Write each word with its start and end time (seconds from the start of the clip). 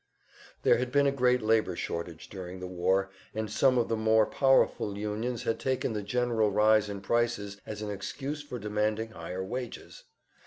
There 0.63 0.77
had 0.79 0.91
been 0.91 1.05
a 1.05 1.11
great 1.11 1.43
labor 1.43 1.75
shortage 1.75 2.27
during 2.27 2.59
the 2.59 2.65
war, 2.65 3.11
and 3.35 3.51
some 3.51 3.77
of 3.77 3.87
the 3.87 3.95
more 3.95 4.25
powerful 4.25 4.97
unions 4.97 5.43
had 5.43 5.59
taken 5.59 5.93
the 5.93 6.01
general 6.01 6.49
rise 6.51 6.89
in 6.89 7.01
prices 7.01 7.61
as 7.67 7.83
an 7.83 7.91
excuse 7.91 8.41
for 8.41 8.57
demanding 8.57 9.11
higher 9.11 9.43
wages. 9.43 10.05